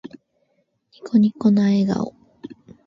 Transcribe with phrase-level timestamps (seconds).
[0.97, 2.15] ニコニコな笑顔。